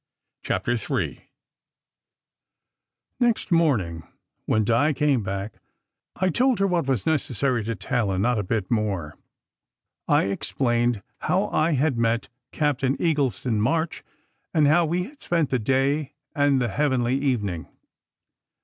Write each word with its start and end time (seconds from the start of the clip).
CHAPTER 0.41 0.71
III 0.71 1.29
NEXT 3.19 3.51
morning 3.51 4.01
when 4.47 4.63
Di 4.63 4.93
came 4.93 5.21
back, 5.21 5.59
I 6.15 6.29
told 6.29 6.57
her 6.57 6.65
what 6.65 6.87
was 6.87 7.05
necessary 7.05 7.63
to 7.65 7.75
tell, 7.75 8.09
and 8.09 8.23
not 8.23 8.39
a 8.39 8.43
bit 8.43 8.71
more. 8.71 9.15
I 10.07 10.23
explained 10.23 11.03
how 11.19 11.49
I 11.49 11.73
had 11.73 11.99
met 11.99 12.29
Captain 12.51 12.97
Eagleston 12.99 13.59
March, 13.61 14.03
and 14.55 14.67
how 14.67 14.87
we 14.87 15.03
had 15.03 15.21
spent 15.21 15.51
the 15.51 15.59
day 15.59 16.15
and 16.33 16.59
the 16.59 16.69
heavenly 16.69 17.13
evening. 17.15 17.67